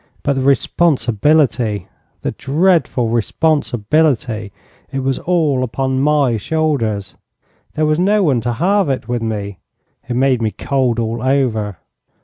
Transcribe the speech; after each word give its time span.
But 0.23 0.33
the 0.33 0.41
responsibility 0.41 1.87
the 2.23 2.31
dreadful 2.31 3.09
responsibility! 3.09 4.51
It 4.91 5.03
was 5.03 5.19
all 5.19 5.63
upon 5.63 5.99
my 6.01 6.37
shoulders. 6.37 7.13
There 7.75 7.85
was 7.85 7.99
no 7.99 8.23
one 8.23 8.41
to 8.41 8.53
halve 8.53 8.89
it 8.89 9.07
with 9.07 9.21
me. 9.21 9.59
It 10.09 10.15
made 10.15 10.41
me 10.41 10.49
cold 10.49 10.97
all 10.97 11.21
over. 11.21 11.77